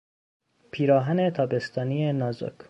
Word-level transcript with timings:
پیراهن 0.71 1.29
تابستانی 1.29 2.13
نازک 2.13 2.53